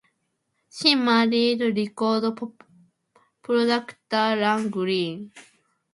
[0.67, 2.35] She married record
[3.43, 3.85] producer
[4.19, 5.31] Ian Green.